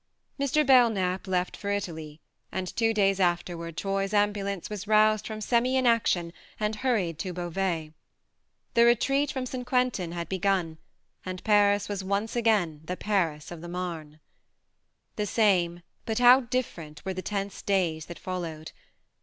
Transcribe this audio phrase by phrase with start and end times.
[0.43, 0.65] Mr.
[0.65, 2.19] Belknap left for Italy
[2.51, 6.33] and two G 82 THE MARNE days afterward Troy's ambulance was roused from semi inaction
[6.59, 7.93] and hurried to Beauvais.
[8.73, 9.63] The retreat from St.
[9.67, 10.79] Quentin had begun,
[11.23, 14.19] and Paris was once again the Paris of the Marne.
[15.17, 17.05] The same but how different!
[17.05, 18.71] were the tense days that followed.